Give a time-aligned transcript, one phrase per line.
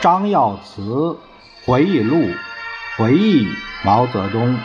[0.00, 1.18] 张耀慈
[1.66, 2.30] 回忆录，
[2.96, 3.48] 回忆
[3.82, 4.56] 毛泽东。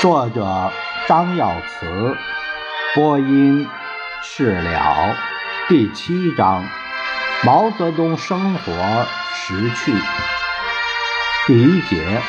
[0.00, 0.72] 作者
[1.06, 2.16] 张耀慈，
[2.94, 3.68] 播音
[4.22, 5.14] 释了。
[5.68, 6.64] 第七章：
[7.44, 9.92] 毛泽东生活识趣。
[11.46, 12.22] 第一节，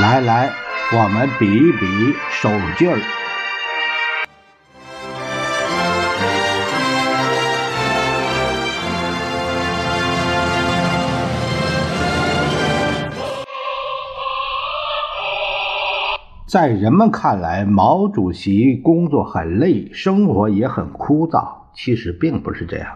[0.00, 0.50] 来来，
[0.92, 2.98] 我们比一比手劲儿。
[16.50, 21.48] 在人们看来，毛主席工作很累，生活也很枯燥。
[21.72, 22.88] 其实并不是这样，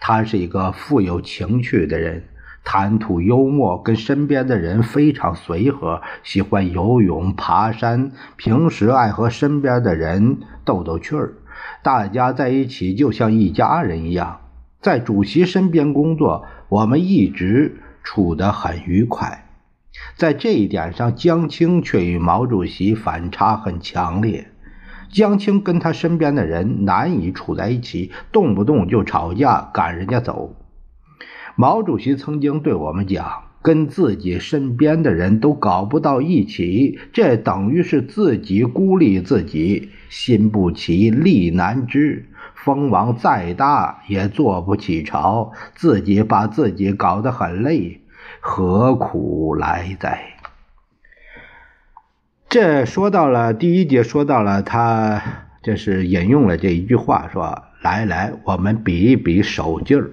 [0.00, 2.24] 他是一个富有情趣的人，
[2.64, 11.34] 谈吐幽默，跟身边的人非常随和，喜欢游泳、爬山，平时爱和身边的人逗逗趣儿，
[11.82, 14.40] 大家在一起就像一家人一样。
[14.80, 19.42] 在主席身边工作，我们一直处得很愉快。
[20.16, 24.48] 在这一点上，江青却与毛主席反差很强烈。
[25.10, 30.56] 江青跟他身边的人难以处在一起，动不动就吵架，赶人家走。
[31.56, 48.00] 毛主席曾经对我们讲：“跟自己身边的人都搞不到一起，这等于是自己孤立自己，心不齐，力难支，风王再大也做不起朝，自己把自己搞得很累。”
[48.46, 50.34] 何苦来哉？
[52.50, 55.22] 这说到了第一节，说到了他，
[55.62, 60.10] 这是引用了这一句话，说：“来来，我们比一比手劲儿。”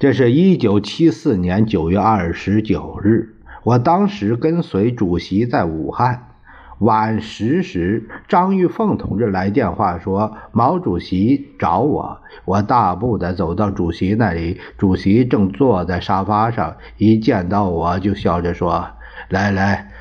[0.00, 6.33] 这是一九七四年九月二十九日，我当时跟随主席在武汉。
[6.80, 12.20] 晚十时，张玉凤同志来电话说，毛主席找我。
[12.44, 18.88] 我大步的走到主席那里，主席正坐在沙发上，一见到我就笑着说
[19.30, 19.92] ：“来来，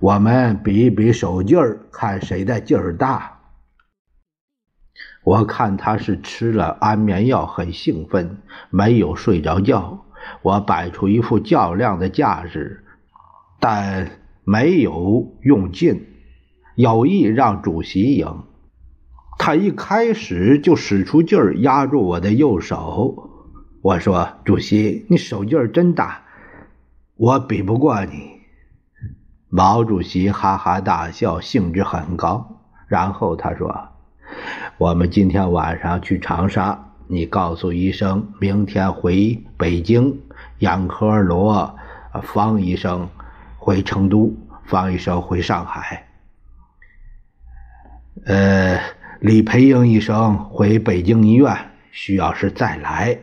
[0.00, 3.32] 我们比一比手劲儿，看谁的劲儿大。”
[5.22, 8.38] 我看他是吃了安眠药，很兴奋，
[8.70, 10.04] 没有睡着觉。
[10.42, 12.84] 我摆出一副较量的架势，
[13.60, 14.08] 但
[14.44, 16.04] 没有用劲。
[16.76, 18.42] 有意让主席赢，
[19.38, 23.30] 他一开始就使出劲儿压住我的右手。
[23.80, 26.24] 我说：“主席，你手劲儿真大，
[27.16, 28.40] 我比不过你。”
[29.48, 32.60] 毛主席哈哈大笑，兴致很高。
[32.88, 33.88] 然后他说
[34.76, 40.20] ：“我们今天晚上去长沙，你告诉医生，明天回北京。
[40.58, 41.74] 杨科罗、
[42.22, 43.08] 方医生
[43.56, 44.36] 回成都，
[44.66, 46.05] 方医生回上海。”
[48.26, 48.80] 呃，
[49.20, 51.56] 李培英医生回北京医院，
[51.92, 53.16] 需要时再来。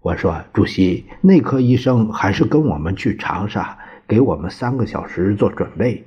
[0.00, 6.04] 我说，主席，内科医生还是跟我们去长沙，给我们三个小时做准备。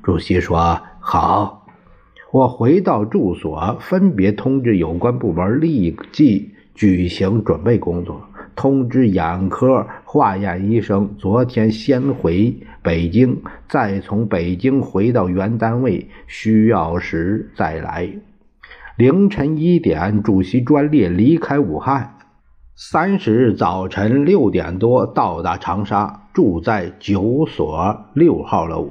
[0.00, 1.66] 主席说好。
[2.30, 8.28] 我回到住所，分别通知有关部门立即举行准备工作。
[8.54, 18.10] 通知眼科、化验医生，昨天先回北京，再从北京回到原单位，需要时再来。
[18.96, 22.16] 凌晨一点，主席专列离开武汉。
[22.74, 28.90] 三十日早晨六点多到达长沙，住在九所六号楼。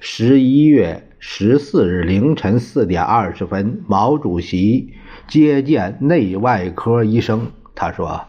[0.00, 4.94] 十一月十四日凌晨四点二十分，毛主席
[5.28, 8.22] 接见内外科医生，他说。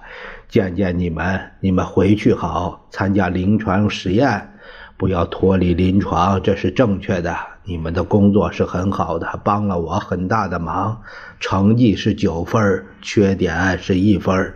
[0.49, 4.53] 见见你们，你们回去好，参加临床实验，
[4.95, 7.35] 不要脱离临床，这是正确的。
[7.65, 11.01] 你们的工作是很好的，帮了我很大的忙，
[11.39, 14.53] 成绩是九分，缺点是一分。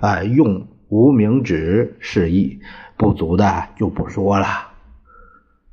[0.00, 2.58] 哎，用无名指示意，
[2.96, 4.46] 不足的就不说了。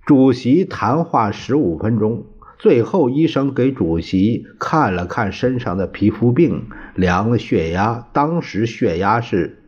[0.05, 2.25] 主席谈话十五分钟。
[2.61, 9.63] 最后，医生给主席看了看身上的皮肤病，量了血压，当时血压是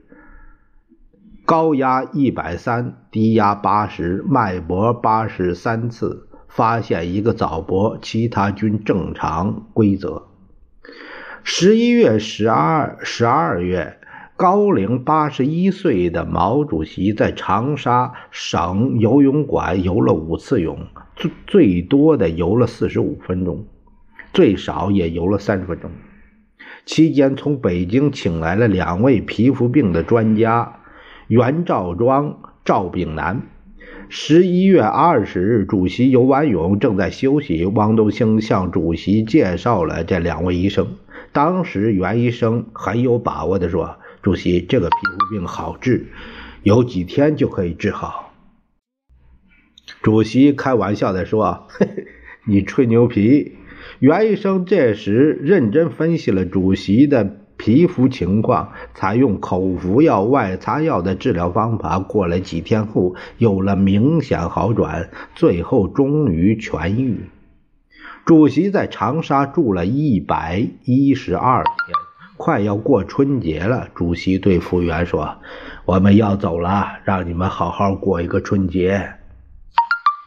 [1.44, 10.28] 高压一百三，低压八十，脉搏八十三次，发现一个早搏，其他均正常规则。
[11.42, 13.98] 十一月十二、十二月，
[14.35, 20.88] 高龄八十一岁的毛主席在长沙省游泳馆游了五次泳。
[21.15, 23.68] 最最多的游了四十五分钟，
[24.33, 25.91] 最少也游了三十分钟。
[26.85, 30.79] 期间从北京请来了两位皮肤病的专家，
[31.27, 33.44] 袁兆庄、赵炳南。
[34.09, 40.88] 十一月二十日，主席游完泳正在休息，汪东兴向主席介绍了这两位医生。
[41.31, 46.08] 当时袁医生很有把握地说：“主席，这个皮肤病好治，
[46.64, 48.34] 有几天就可以治好。”
[50.02, 52.08] 主席开玩笑地说：“嘿嘿，
[52.46, 53.58] 你吹牛皮。”
[54.00, 62.00] 袁医生这时认真分析了主席的皮肤情况，采用口服药、外擦药的治疗方法。
[62.00, 67.25] 过了几天后，有了明显好转，最后终于痊愈。
[68.25, 71.96] 主席在长沙住了一百一十二天，
[72.38, 73.89] 快要过春节了。
[73.94, 75.38] 主席对服务员说
[75.85, 79.13] ：“我们要走了，让你们好好过一个春节。”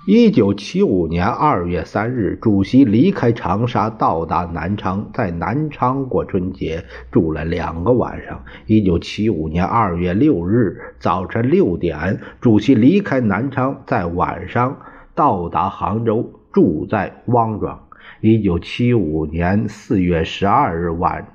[0.06, 8.44] 一九七五年二月三日，主席离开长沙，到达南昌，在南昌过春节，住了两个晚上。
[8.66, 14.78] 一九七五年二月六日早晨六点，主席离开南昌，在晚上
[15.16, 17.88] 到达杭州，住在汪庄。
[18.20, 21.26] 一九七五年四月十二日晚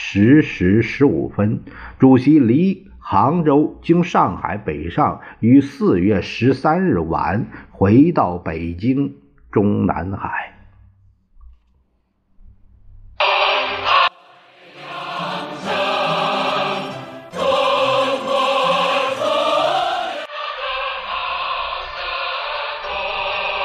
[0.00, 1.60] 十时十五分，
[1.98, 2.86] 主席离。
[3.00, 9.14] 杭州经上海北上，于四月十三日晚回到北京
[9.50, 10.57] 中南海。